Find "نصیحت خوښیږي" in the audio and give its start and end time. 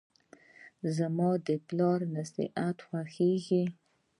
2.15-3.63